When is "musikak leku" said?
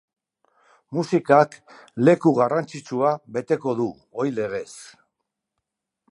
0.97-2.31